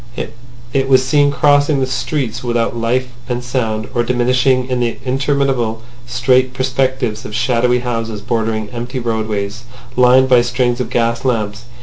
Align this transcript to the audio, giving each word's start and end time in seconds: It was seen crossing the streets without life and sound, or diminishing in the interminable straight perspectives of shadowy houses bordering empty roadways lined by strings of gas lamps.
It 0.73 0.89
was 0.89 1.05
seen 1.05 1.29
crossing 1.29 1.79
the 1.79 1.85
streets 1.85 2.43
without 2.43 2.75
life 2.75 3.09
and 3.29 3.43
sound, 3.43 3.87
or 3.93 4.01
diminishing 4.01 4.67
in 4.67 4.79
the 4.79 4.97
interminable 5.05 5.83
straight 6.07 6.55
perspectives 6.55 7.23
of 7.23 7.35
shadowy 7.35 7.81
houses 7.81 8.19
bordering 8.19 8.67
empty 8.71 8.97
roadways 8.97 9.61
lined 9.95 10.27
by 10.27 10.41
strings 10.41 10.81
of 10.81 10.89
gas 10.89 11.23
lamps. 11.23 11.65